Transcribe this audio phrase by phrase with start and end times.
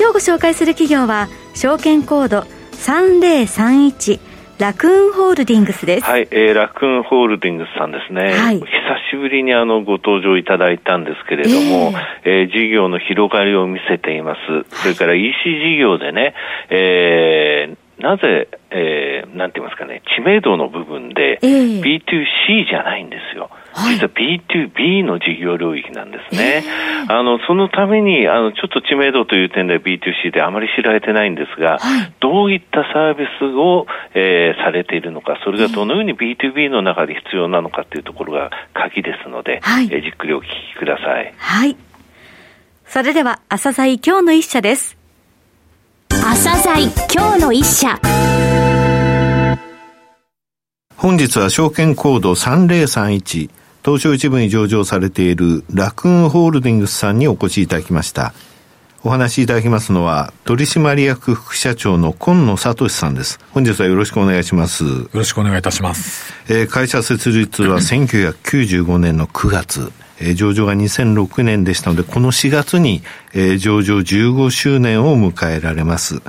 [0.00, 4.18] 今日ご紹介する企業は証券コード3031
[4.58, 6.06] ラクーンホールディングスです。
[6.06, 8.32] はい、えー、ラクーンホールディングスさんですね。
[8.32, 8.66] はい、久
[9.10, 11.92] しぶりにあのご登場いただいたんですけれども、
[12.24, 14.80] えー、えー、事業の広がりを見せています。
[14.82, 16.34] それから EC 事業でね、
[16.70, 23.50] えー、なぜ、えー、なんて言いますかね、知名度の部分で、B2C じゃないんですよ。
[23.74, 26.64] 実は B2B の事業領域なんですね。
[26.64, 41.32] えー、あの、そのために、あの、ちょっと知名度という点で B2C であまり知られてないんですが、はい、どういったサービスを、えー、されているのか、それがどのように B2B の中で必要なのかというところが鍵ですので、はい、えー、じっくりお聞きください。
[41.36, 41.76] はい。
[42.86, 44.98] それでは、朝鮮今日の一社です。
[46.08, 47.98] 朝鮮今日の一社。
[50.96, 58.34] 本日は証券コード3031東証一部に上場されているラクーンホールディングスさんにお越しいただきました。
[59.02, 63.40] お話しいただきますのは、取締役副社長の今野聡さんです。
[63.52, 64.84] 本日はよろしくお願いします。
[64.84, 66.34] よろしくお願いいたします。
[66.48, 69.90] えー、会社設立は 1995年の9月。
[70.20, 76.22] えー、上場が2006年でしたので、この4月に、えー、上場15周年を迎えられます。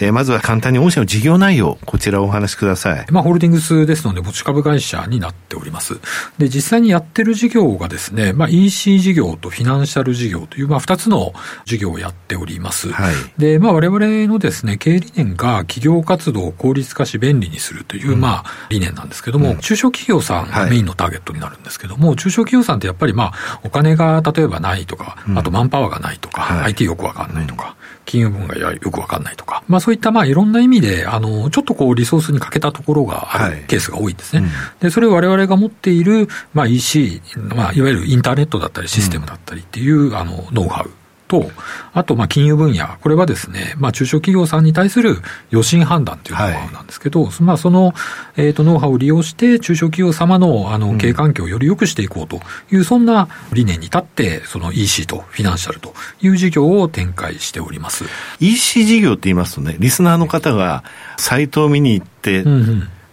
[0.00, 3.06] えー、まずは簡単に御社の事業内容、こちらをお話しください。
[3.10, 5.98] まあ、ホールディングスですので、持ち株会社になっております。
[6.38, 11.32] で、実際にやってる事業がですね、まあ、EC 事業とフィナンシャル事業という、まあ、二つの
[11.64, 12.90] 事業をやっております。
[12.90, 13.14] はい。
[13.38, 34.42] で、まあ、我々のですね、経営理念が企業活動を効率化し便利にするという、うん、まあ、理念なんですけども、うん、中小企業さんがメインのターゲットになるんですけども、はい、中小企業さんってやっぱりまあ、お金が例えばないとか、あとマンパワーがないとか、はい、IT よくわかんないとか、金融分がよくわかんないとか、まあそういったまあいろんな意味で、あの、ちょっとこうリソースに欠けたところがあるケースが多いんですね。
[34.42, 37.20] はいうん、で、それを我々が持っている、まあ EC、
[37.54, 40.90] まあいわゆるインターネットだったりシステムだったりっていう、うん、あの、ノウハウ。
[41.28, 41.50] と、
[41.92, 45.18] あと、まあ、金融分野、これはですね、まあ、中小企業さんに対する
[45.50, 47.94] 予診判断というノウハウなんですけど、はい、まあ、その、
[48.36, 52.36] えっ、ー、と、ノウハウを利用して、中小企業様の、あの、経営環境をより良くしていこうと
[52.72, 58.04] いう、うん、そんな理念に立って、その EC とフィナンシャルという事業を展開しております。
[58.40, 60.82] EC 事業って言いますとね、リスナーの方が
[61.18, 62.44] サイトを見に行って、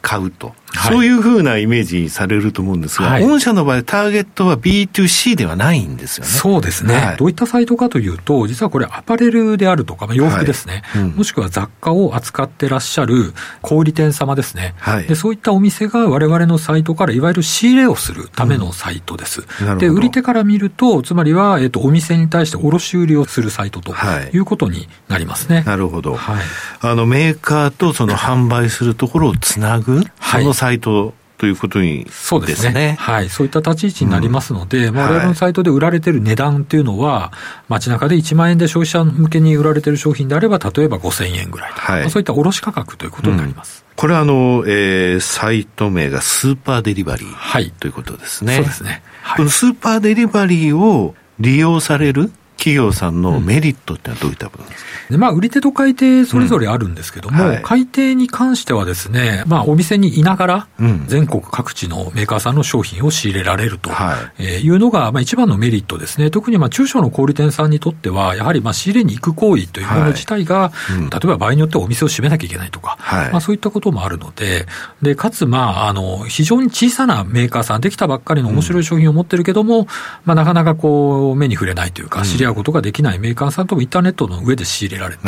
[0.02, 0.54] 買うと。
[0.76, 6.30] はい、そういうふうなイメージされると思うんですが、はい、御社の場合、ターゲットは B2C ではないんですよね。
[6.30, 14.76] そうですね、はい、どういったサイトかというと、実はこれ、アパレルであるとか、まあ、洋服ですね、うん、もしくは雑貨を扱ってらっしゃる小売店様ですね、
[15.08, 19.44] で、そういったお店がわれわれのサイトからいわゆる仕入れをするためのサイトです。
[19.62, 23.94] うん、で、売り手から見ると、つまりは、えっと、お店に対して卸売りをするサイトと
[24.34, 24.46] い。
[24.46, 25.64] うことになりますね。
[25.66, 32.96] なるほど、あのメーカーとその販売するところをつなぐ、そのサイトということに、ね、そうですね。
[33.00, 33.30] はい。
[33.30, 37.34] そういった立ち位置になりますので、うん、我々のサイトで売られてる値段っていうのは、
[37.68, 43.84] 街中で1万円で消費者向けに売られてる商品であれば、例えば5000円ぐらいと、はい、そういった卸価格ということになります。
[43.88, 48.56] うん、これはあの、えー、サイト名がスーパーデリバリー、はい、ということですね。
[48.56, 49.04] そうですね。
[49.22, 57.50] はい、このスーパーデリバリーを利用される企業さんのメリットってのはどういったことですか、でまあ、売り手と買い手それぞれあるんですけども、うん。
[57.50, 60.68] はい、買い手に関してはですね、まあ、お店にいながら、
[61.08, 63.92] 全国各地のメーカーさんの商品を仕入れられると
[64.40, 64.70] い。
[64.70, 66.30] うのが、まあ、一番のメリットですね。
[66.32, 74.66] 特にまあ中小の小売店さんにとっては、やはりまあ仕入れに行く行為というもの自体が、はいうん、例えば場合によってはお店を閉めなきゃいけないとか、はい、まあ、そういったこともあるので、
[75.02, 79.86] でかつ、まあ、あの非常に小さなメーカーさん、できたばっかりの面白い商品を持ってるけども、うん、
[80.26, 85.24] まあ、なかなかこう目に触れないというか、知り合うことができないメーカーさんともインターネットの上で仕入れられて、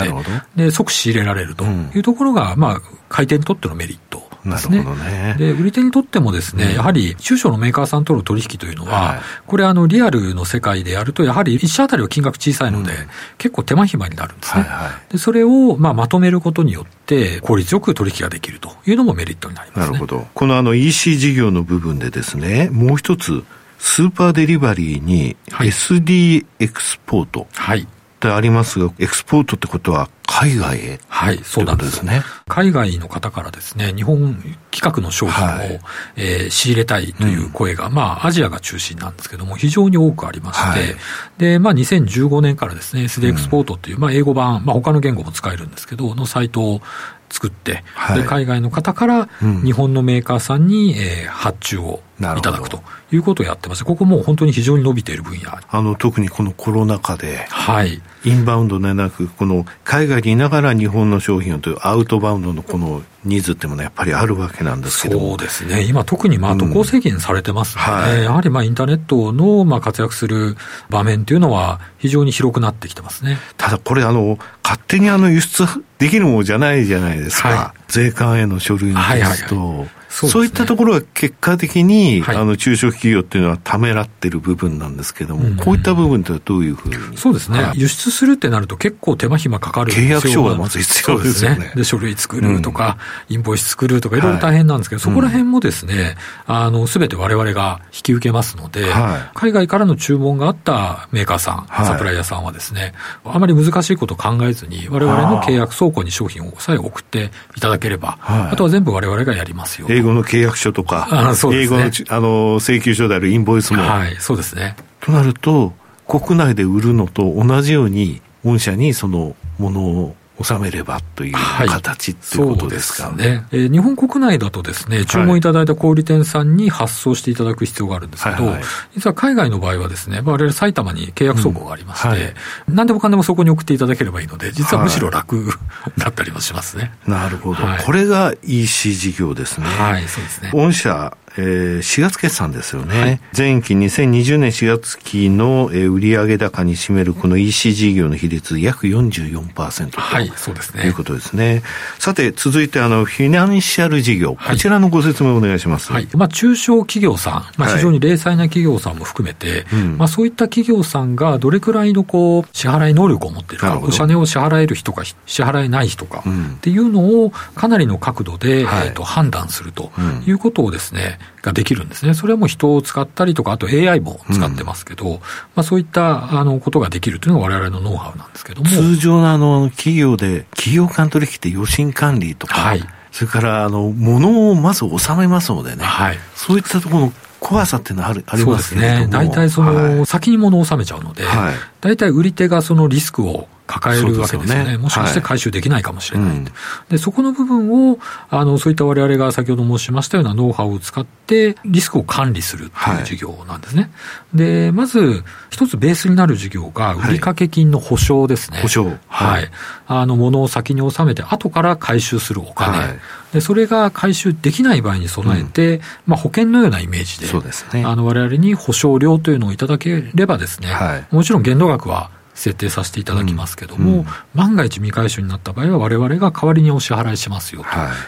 [0.56, 4.83] で即仕入れられるというところが、まあ、買い手にとってのメリットですね。
[4.83, 5.36] ね。
[5.38, 13.07] で、売り手にとってもですね、うん、やはり中小のメーカーさんとの取引というのは、はい、これあのリアルの世界でやると、やはり1社あたりは金額小さいので、うん、
[13.38, 14.63] 結構手間暇になるんですね。
[14.63, 20.27] はいはい、でそれをまあまとめることによって、効率よく取引ができるというのもメリットになります、ね、なるほど。
[20.33, 23.44] このあの EC 事業の部分でですね、もう一つ、
[23.77, 27.47] スーパーデリバリーに SD エクスポート。
[27.53, 27.88] はい。
[28.18, 31.00] ってありますが、エクスポートってことは海外へ？
[31.07, 32.03] はい、そうなんです。
[32.03, 32.24] ね。
[32.47, 34.33] 海外の方からですね、日本
[34.71, 35.79] 規格の商品を、はい、
[36.15, 40.95] えー、仕入れたいという声が、うん、まあ、アジアが中心なんですけども、非常に多くありまして、はい、
[41.38, 46.81] で、まあ、2015年からですね、SD エクスポートという、まあ、英語版、まあ、他の言語も使えるんですけど、のサイトを
[47.30, 49.30] 作って、はい、で海外の方から
[49.63, 52.81] 日本のメーカーさんに、えー、発注をいただくと
[53.12, 53.86] いうことをやってます。
[53.86, 55.52] ここも本当に非常に伸びている分野。
[55.69, 58.02] あの、特にこのコロナ禍で、はい。
[58.25, 65.84] インバウンドでなく、この海外にいながら日本の商品をというアウトバウンドのこのニーズっていうものはやっぱりあるわけなんですけどそうですね。
[65.84, 70.58] 今特にまあ渡航制限されてますので、うんはい、やはりまあインターネットのまあ活躍する
[70.90, 73.38] 場面っていうのは非常に広くなってきてますね。
[73.58, 75.66] ただこれあの、勝手にあの輸出
[76.00, 77.50] できるものじゃないじゃないですか。
[77.50, 91.71] はい、税関への書類のテスト、はいはいはいそう、ね,、そういったところが結果的に、はい、あの中小企業っていうのはためらってる部分なんですけども、うん、こういった部分ってどういうふうにそうですね、はい、輸出するってなると結構手間暇かかる契約書がまず必要ですよね。
[91.75, 92.98] で、書類作るとか、
[93.30, 96.15] うん、インボイス作るとか、いろいろ大変なんですけど、はい、そこら辺もですね、
[96.45, 98.86] あの、すべて我々が引き受けますので、
[99.33, 102.94] 海外からの注文があったメーカーさん、サプライヤーさんはですね、
[103.24, 109.88] あまり難しいことを考えずに、我々の契約倉庫に商品をさえ送っていただければ、あとは全部我々がやりますよ。
[109.97, 113.81] 英語の契約書とか、あそうですね、英語のあの請求書であるインボイスも。
[113.81, 114.75] はい、そうですね。
[114.99, 115.73] となると、
[116.07, 121.34] 国内で売るのと同じように、御社にそのものを収めればという
[121.68, 128.63] 形っていうことですか、ね、ね、えー、日本国内だとですね、注文いただいた小売店さんに発送していただく必要があるんですけど、はいはい、
[128.95, 132.13] 実は海外の場合はですね、我々埼玉に契約倉庫がありまして、うん。
[132.13, 132.34] はい、
[132.69, 135.48] 何でもかんでもそこに送っていただければいいので、実はむしろ楽、
[135.98, 136.92] だったりもしますね。
[137.07, 139.66] なるほど、はい、これが EC 事業ですね。
[139.66, 140.51] はい、そうですね。
[140.54, 143.00] 御社えー、4月決算ですよね。
[143.00, 150.86] はい、前期2020年4月期の、えー、売上高に占めるこの EC 事業の比率約44%と、はい、そうですね。
[150.86, 151.62] いうことですね。
[152.00, 155.92] さて、続いてあの、フィナンシャル事業、こちらのご説明をお願いします。
[155.92, 156.07] はい。
[156.13, 166.24] まあ、中小企業さん、まあ、非常に零細な企業さんも含めて、はい、まあ、そういった企業さんがどれくらいのこう、支払い能力を持っているか、お金を支払える人か支払えない人か、
[166.56, 169.92] っていうのをかなりの角度で、はい、えっ、と、判断すると
[170.25, 172.13] いうことをですね、ができるんですね。
[172.13, 175.19] それはもう人を使ったりとか、あと AI も使ってますけど、うん、ま
[175.57, 178.69] あそういったあのことができるというのが我々のノウハウなんですけども。
[178.69, 189.07] 通常のあの企業で、企業間取引って予診管理とか、はい、それからあの、物をまず納めますのでね、はい、そういったところの怖さっていうのはあるありますね。
[189.09, 194.60] 大体その、先に物を納めちゃうので、はい、大体売り手がそのリスクを抱えるわけですよね。
[194.60, 196.46] よねもしかして回収できないかもしれない、はい、
[196.90, 198.00] で、そこの部分を、
[198.30, 203.84] あの、そういった我々が先ほど申しましたようなノウハウを使って、リスクを管理するっていう事業なんですね。
[203.84, 203.90] は
[204.34, 208.62] い、で、まず、一つベースになる事業が、売掛金の保証ですね。
[208.62, 208.90] 保証。
[209.08, 209.52] はい。
[209.88, 213.00] あの、物を先に納めて、後から回収するお金。
[213.34, 217.84] で、それが回収できない場合に備えて、うん、まあ、保険のようなイメージで、そうですね。
[217.86, 224.00] あの、我々に保証料というのをいただければですね、はい、もちろん限度額は設定させていただきますけども、うん。
[224.00, 224.06] うん、
[224.36, 227.63] 万が一未回収になった場合は、われわれが代わりにお支払いしますよ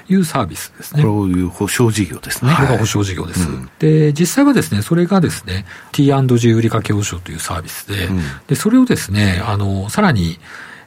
[0.08, 1.04] というサービスですね。
[1.04, 2.54] こういう保証事業ですね。
[2.56, 3.48] これが保証事業です。
[3.80, 8.08] で、実際はですね、それがですね、T&G 売掛保証というサービスで、
[8.48, 10.40] で、それをですね、あの、さらに、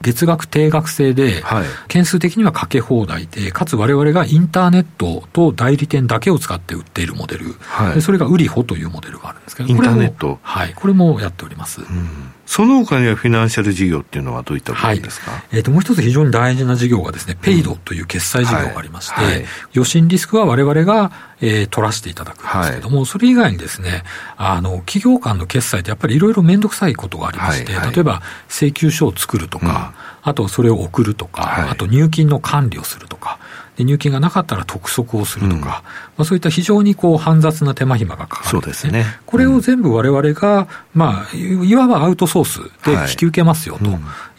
[0.02, 1.42] 月額定額制で、
[1.88, 10.38] 件数的にはかけ放題で、かつ我々がインターネットと代理店だけを使って売っているモデル、はい、それが売りホというモデルがあるんですけど、インターネット。
[10.42, 11.80] はい、これもやっております。
[11.80, 19.32] うんその他にはフィナンシャル事業っていうのはどういったことですか、はい、えー、ともう一つ非常に大事な事業がですね、ペイドという決済事業がありまして、はい。
[19.32, 19.44] はい、
[19.74, 24.02] 余震リスクは我々が、えー、取らせていただくんですけども、それ以外にですね、
[24.36, 33.38] あの、企業間の決済ってやっぱりいろいろ面倒くさいことがありまして、例えば請求書を作るとか、うん、あとそれを送るとか、あと入金の管理をするとか、
[33.76, 35.82] で入金がなかったら督促をするとか、うん、ま
[36.18, 38.90] あ、そういった非常にこう煩雑な手間暇がかかるんですね。
[38.90, 39.04] すね。
[39.26, 43.84] これを全部われわれが、まあ、いわばアウトソースで引き受けますよと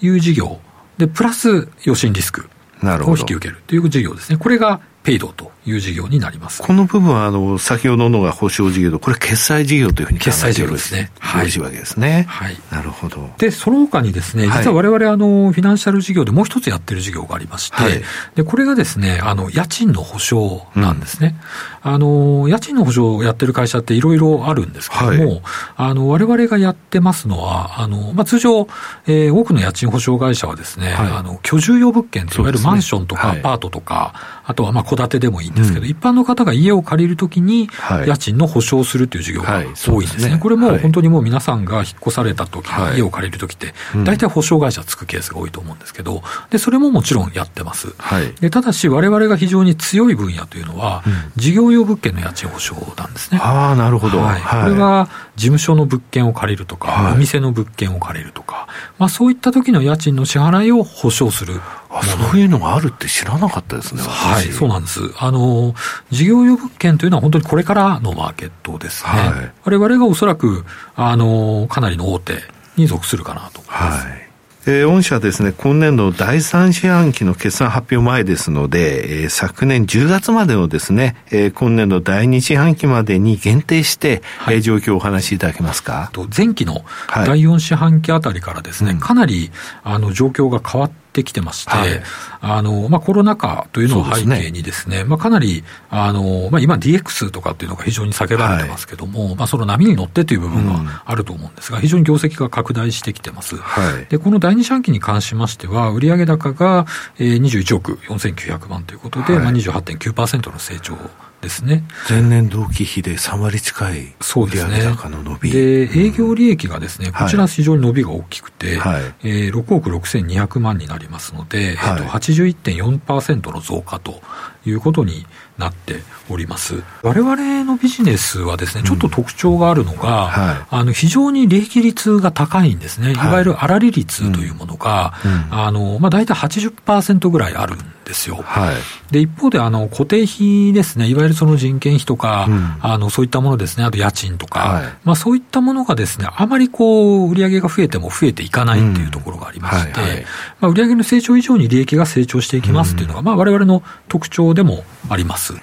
[0.06, 0.60] いう事業、
[0.98, 2.48] で、プラス余震リスク
[2.84, 4.38] を引き受けるという事業ですね。
[4.38, 6.62] これがペイドという事業になります。
[6.62, 11.12] この部分は、あの、先ほどのが保証事業と、これ決済事業というふうに決済事業ですね。
[11.20, 11.54] はい。
[11.58, 12.26] いわけですね。
[12.28, 12.58] はい。
[12.72, 13.30] なるほど。
[13.38, 18.02] で、その他にですね、実は我々、あの、フィナンシャル事業でもう一つやってる事業がありまして、はい、
[18.36, 21.36] で、これがですね、あの、家賃の保証なんですね。
[21.84, 25.42] うん、あの、家賃の保証をやってる会社っていろいろあるんですけども、はい、
[25.78, 28.68] あの、我々がやってますのは、あの、まあ、通常、
[29.08, 34.14] えー、多くの家賃保証会社はですね、はい、あの、居住用物件、いわゆるマンションとかアパートとか、
[34.46, 37.70] あとはまあ戸建てでもいいんんですけど、うん、一般の方が家を借りるときに、
[38.06, 39.94] 家賃の保証するという事業が多いんですね。
[39.94, 47.94] はいはい、すねこれも本当にもう皆さんが引っ越されたときに家を借りるときって、大体保証会社つくケースが多いと思うんですけど、で、それももちろんやってます。
[48.42, 51.04] でただし、われわれが非常に強い分野というのは、
[51.36, 53.40] 事業用物件の家賃保証なんですね。
[53.42, 54.20] ああ、なるほど。
[54.20, 54.42] はい。
[54.42, 58.68] これは、事務所の物件を借りるとか、お店の物件を借りるとか、
[59.00, 61.60] まあそういった時の家賃の支払いを保証する
[61.94, 65.00] あそういうのがあるって知らなかったですね、はい、そうなんです。
[65.18, 65.76] あの、
[66.10, 69.10] 事業用物件というのは本当にこれからのマーケットですね。
[69.12, 72.38] はい、我々がおそらく、あの、かなりの大手
[72.78, 74.08] に属するかなと思います。
[74.08, 74.24] はい
[74.66, 86.14] えー、御社ですね、今年度第3四半期の決算発表前ですので、えー、昨年10月までのですね、えー、今年度第2四半期までに限定して、はい、えー、状況をお話しいただけますか？
[86.36, 89.52] 前期の第4四半期あたりからですね、はい、かなり
[89.84, 92.02] あの状況が変わってってきてまして、はい、
[92.42, 103.56] あの、まあ、コロナ禍というのを背景にですね、すねまあ、かなり、あの、まあ、今 DX とかっていうのが非常に叫ばれてますけども、はい、まあ、その波に乗ってという部分があると思うんですが、非常に業績が拡大してきてます。
[103.58, 106.86] はい、で、この第二四半期に関しましては、売上高が
[107.20, 109.44] 21億4900万ということで、はい。
[109.44, 110.98] まあ、28.9%の成長
[111.44, 111.84] ですね。
[112.10, 115.52] 前年同期比で3割近い売上高の伸び。
[115.52, 124.22] で、営業利益がですね、こちら非常に伸びが大きくて、はい、えー、6億6200万になりますので、はい、えっと、81.4%の増加と
[124.66, 125.26] いうことに
[125.58, 126.82] なっております。
[127.02, 133.12] 我々のビジネスはですね、ちょっと特徴があるのが、うんはい、あの、非常に利益率が高いんですね。
[133.12, 133.16] い。
[133.16, 138.38] わゆる粗利率というものが、うん、あの、まあ、大体80%ぐらいあるんですよ。
[138.44, 138.76] はい、
[139.12, 150.10] で、一方で、あの、固定費ですね、いわゆるその人件費とか、うん、あの、そういったものですね、あと家賃とか、はい、まあ、そういったものがですね、あまりこう、売上が増えても増えていかないっていうところがありまして、はい。
[150.10, 150.26] はい、
[150.62, 155.54] まあ、売上の成長以上に利益が成長していきますっていうのが、まあ、我々の特徴でもあります。
[155.54, 155.62] はい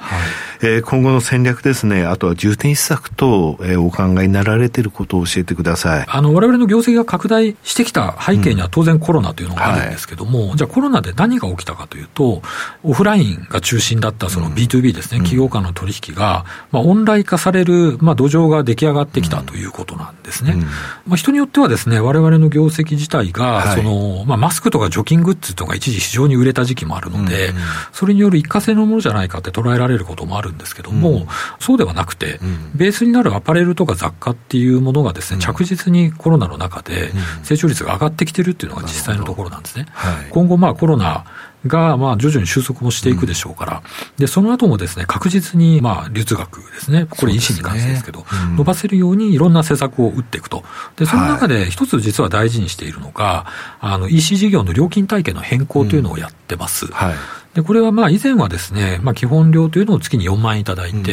[0.62, 6.06] えー、今後の戦略ですね、あとは重点施策と、えー、お考えになられていることを教えてください。
[6.06, 12.42] あの、我々の業績が拡大してきた背景には当然コロナというのがあるんですけども、うんはい、じゃあコロナで何が起きたかというと、
[12.82, 20.52] オフラインが中心だったその B2B ですね、うん、企業間の取引が、まあ、オンライン化される、まあ、土壌が出来上がってきたということなんですね。
[20.52, 20.68] うん、ま
[21.14, 27.54] あ、人によってはですね、我々の業績自体が、はい、その、まあ、マスクとか除菌グッズとか一時非常に売れた時期もあるので、
[27.92, 31.26] それによる一過性のものじゃないかって捉えられることもあるんですけども、
[31.58, 32.40] そうではなくて、
[32.74, 37.10] ベースになるアパレルとか雑貨っていうものがですね、着実にコロナの中で
[37.42, 39.86] 成長率が上がってきてるっていうのが実際のところなんですね。
[40.30, 41.24] 今後まあコロナ
[41.66, 43.82] が、まあ、徐々に収束もしていくでしょうから、
[44.16, 48.24] で、その後もですね、確実に、まあ、流通額ですね、これ、医師に関してですけど、
[48.56, 50.64] 伸ばせるようにいろんな施策を打っていくと。
[50.96, 53.46] で、その中で一つ実は大事にしているのが、
[53.80, 56.86] あの、EC 事業の料金体系の変更というのをやってます。
[56.86, 57.14] はい
[57.54, 61.04] で、これはまあ以前はですね、まあ基本料というのを月に4万円いただいて、うん、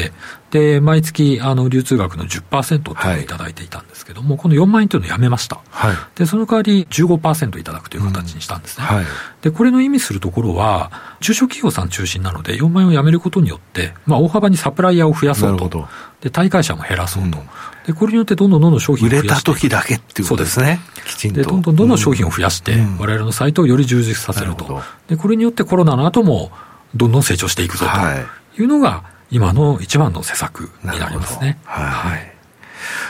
[0.52, 5.60] で、毎月あの流通額の10%というのをいただいていたんですけども、はい、この4万円というのをやめました。
[5.70, 8.86] はい、で、その代わり15%いただくという形にしたんですね。
[8.88, 9.06] うんはい、
[9.42, 10.92] で、これの意味するところは、
[11.22, 15.88] 中小企業さん中心なので4万円をやめることによって、まあ大幅にサプライヤーを増やそうと。
[16.22, 17.40] で、大会社も減らそうと。
[17.40, 17.50] うん
[17.88, 19.30] で、これによってどんどんどんどん商品を増やして。
[19.30, 20.82] 売れた時だけっていうことですね。
[21.06, 21.38] きちんと。
[21.38, 24.68] で、どんどんどんどん商品を増やして、うん、我々のサイトをより充実させると。
[24.68, 24.76] る
[25.08, 26.52] で、これによってコロナの後も、
[26.96, 31.60] どんどん成長していくぞというのが、今の一番の施策になりますね。
[31.64, 31.86] はい。
[31.86, 32.34] はい、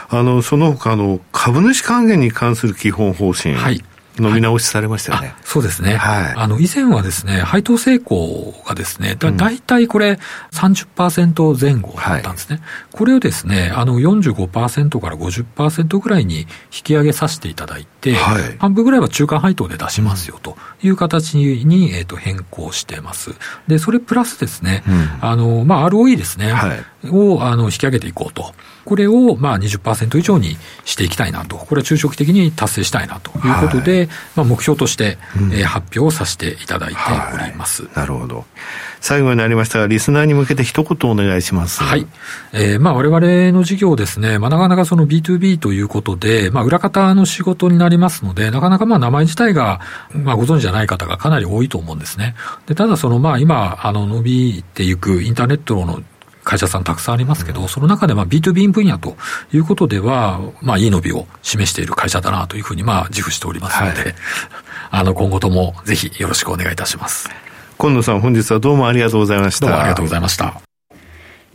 [0.10, 3.56] あの、その他の株主還元に関する基本方針。
[3.56, 3.84] はい。
[4.20, 5.28] 飲み直しされましたよね。
[5.28, 5.96] はい、そうですね。
[5.96, 6.34] はい。
[6.36, 10.20] あの、以前はですね、配当成功がですね、だ、だいたいこれ
[10.52, 12.58] 30%前後だったんですね。
[12.58, 16.48] はい、これをですね、あの45%から50%ぐらいに引
[16.84, 23.36] き上げさせていただいて、はい、半分ぐらいは中間配当で出しますよという形に、えっ、ー、と、変更してます。
[23.68, 28.54] で、それプラスですね、うん、あの、まあ、ROE ですね、はい、を、あの、引き上げていこうと。
[28.88, 36.98] これをまあ20%以上にしていきたいなと、これは中長期的に達成したいなということで、はい、まあ、目標として、うん、えー、発表させていただいて
[37.34, 38.46] おります、はい、なるほど。
[39.00, 41.84] 最後になりましたが、リスナーに向けて一言お願いします。
[41.84, 42.08] はい。
[42.54, 52.36] えー、まあ我々の事業ですね、まあなかなかその B2B ということで、まあ裏方の仕事になりますので、なかなかまあ名前自体が、まあご存知じゃない方がかなり多いと思うんですね。
[52.66, 56.02] で、ただそのまあ今、あの伸びていくインターネットの
[56.48, 59.18] 会社さんたくさんありますけど、うん、その中でまあ B2B 分野と
[59.52, 64.16] いうことでは、まあいい伸びを示している会社だなというふうにまあ自負しておりますので、はい、
[64.92, 67.30] あの今後ともぜひよろしくお願いいたします。
[67.78, 69.66] 今野さん本日はどうもありがとうございました。
[69.66, 70.62] どうもありがとうございました。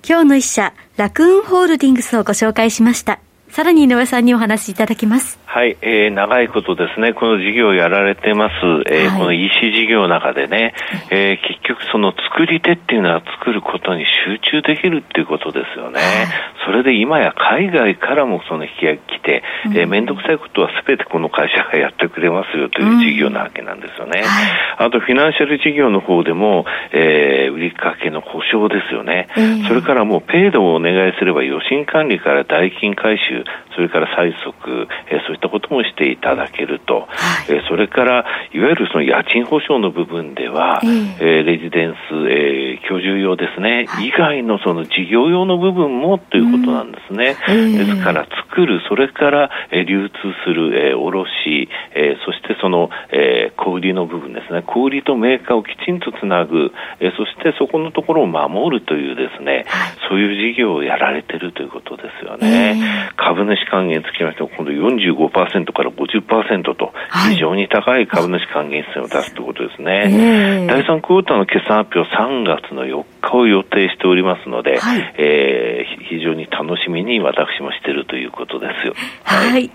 [0.06, 3.18] 今日の一社、ラクーンホールディングスをご紹介しました。
[3.52, 5.38] さらに井上さんにお話しいただきます。
[5.44, 8.54] はい、えー、長いことですね、この事業をやられてます、
[8.88, 10.72] えー、はい、この EC 事業の中でね、
[11.10, 16.00] えー、結局その作り手っていうのは作ることに集中できるっていうことですよね。
[16.00, 16.28] はい、
[16.64, 24.20] それで今や海外からもその引き上げ来て、うん、えー、めんどくさいことはすべてこの会社がやってくれますよという事業なわけなんですよね。
[24.20, 24.26] うん。
[24.26, 29.28] はい、あと、フィナンシャル事業の方でも、えー、売りかけの保証ですよね。
[29.68, 33.44] それからもうペイドをお願いすれば予診管理から代金回収、
[33.74, 41.96] それから催促、えー、そういったこともしていただけると、はい、えー、それからいわゆるその家賃保証の部分では、えー、えー、レジデンス、
[42.28, 47.36] えー、居住用ですね、はい、以外のその事業用の部分もということなんですね。
[47.48, 62.78] うん、ですから作る、それから、えー、流通する、えー、卸、えー、そしてその、えー、小売りの部分ですね、小売りとメーカーをきちんとつなぐ、えー、そしてそこのところを守るというですね、はい、そういう事業をやられてるということですよね。
[62.78, 66.92] えー、株主還元つきましても、今度45%から50%と、
[67.28, 70.66] 非常に高い株主還元率を出すということですね。
[70.68, 78.94] 第3クォーターの決算発表3月の4日を予定しておりますので、はい、えー、非常に楽しみに私もしているということですよ。
[79.24, 79.70] はい、はい、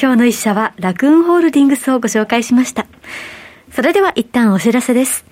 [0.00, 2.86] 今日の一社はラクーンホールディングスをご紹介しました。
[3.70, 5.31] それでは一旦お知らせです。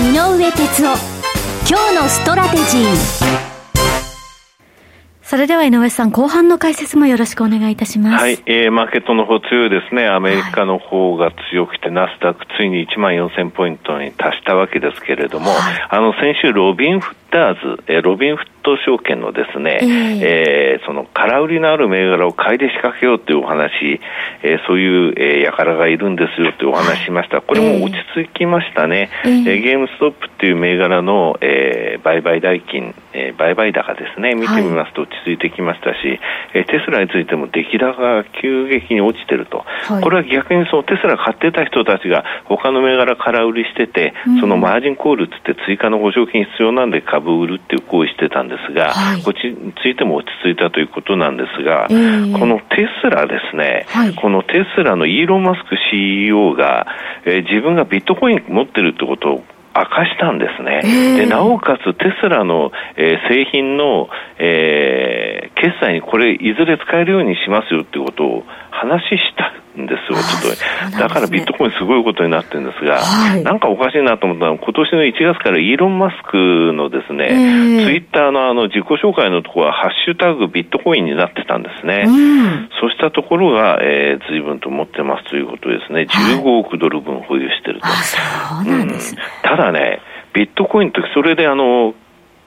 [0.00, 1.18] 井上哲夫
[1.68, 3.38] 今日のストラテジー
[5.22, 8.22] それでは井上さん、後半の解説もよろしくお願いいたします。
[8.22, 10.06] はい、えー、マーケットの方強いですね。
[10.06, 24.00] アメリカの方が強くて、はい、ナスダックついに1万4000ポイントに達したわけですけれども、はい、あの、先週ロビンフッターズ、えー、ロビンフッド証券のですね、えー、えー、その空売りのある銘柄を買いで仕掛けようというお話、
[24.42, 27.40] えー、そういう、えー、輩がいるんですよというお話しました。
[27.40, 29.08] これも落ち着きましたね。
[29.24, 36.20] えー、えー、ゲームストップっていう銘柄の、えー、売買代金、えー、売買高ですね、見てみますと落ち着いてきましたし、
[36.52, 39.64] えー、テスラについても出来高が急激に落ちてると。
[39.64, 56.86] はい、これは逆にそのテスラ買ってた人たちが他の銘柄空売りしてて、そのマージンコールっつって追加の保証金必要なんで株売るっていう行為してたんですが、はい、こっちについても落ち着いたということなんですが、えー、このテスラですね、はい、このテスラのイーロン・マスク CEO が、
[57.24, 59.44] えー、自分がビットコイン持ってるってことを
[59.76, 60.80] 明かしたんですね。
[60.84, 70.56] えー、でなおかつテスラの、えー、製品の、えー、決済にこれいずれ使えるようにしますよっていうことを話したんですよ、ちょっ
[70.90, 82.04] と、ね、だからビットコインすごいことになってるんですが、はい、なんかおかしいなと思ったのは、今年の1月からイーロン・マスクのですね、えー、ツイッターのあの自己紹介のところは、ハッシュタグビットコインになってたんですね。
[82.06, 86.06] うん、そうしたところが、えー、随分と持ってますということですね。
[86.08, 87.86] 15億ドル分保有してると。
[87.86, 88.92] はい、うん、
[89.42, 90.00] ただね、
[90.32, 91.94] ビットコインってそれであの、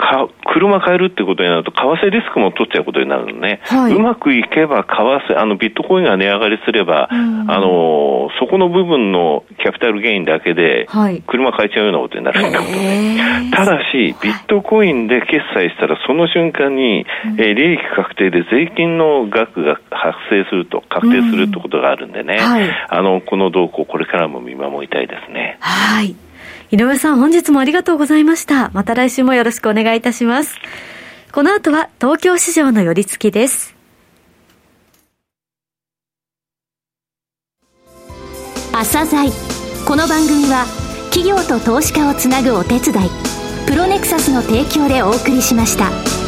[0.02, 10.88] か車買えるってことになると、為替リスクも取っちゃうことになるのね、はい、うまくいけば為替、あのビットコインが値上がりすれば、あのそこの部分のキャピタルゲインだけで、
[11.28, 13.52] 車買えちゃうようなことになるってことね。
[13.54, 17.06] ただし、ビットコインで決済したら、その瞬間に、
[17.38, 25.58] えー、利益確定で税金の額が発生すると、確定するってことがあるんでね、はい、あのこの動向、これからも見守りたいですね。
[25.60, 26.16] はい
[26.72, 28.70] 井上さん、本日もありがとうございました。
[28.70, 30.56] また来週もよろしくお願いいたします。
[31.34, 33.76] この後は東京市場の寄り付きです。
[38.72, 39.30] 朝鮮
[39.86, 40.66] この番組は
[41.14, 43.10] 企業と投資家をつなぐお手伝い
[43.68, 46.21] プロネクサスの提供でお送りしました。